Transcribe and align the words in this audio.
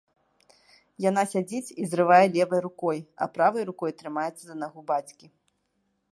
Яна 1.09 1.23
сядзіць 1.33 1.73
і 1.83 1.89
зрывае 1.91 2.23
левай 2.37 2.61
рукой, 2.67 2.97
а 3.25 3.27
правай 3.35 3.63
рукой 3.69 3.91
трымаецца 3.99 4.39
за 4.45 4.55
нагу 4.63 4.81
бацькі. 4.91 5.25